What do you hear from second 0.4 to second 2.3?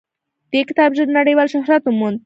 دې کتاب ژر نړیوال شهرت وموند.